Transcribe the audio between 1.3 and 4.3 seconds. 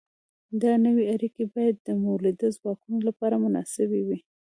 باید د مؤلده ځواکونو لپاره مناسبې وي.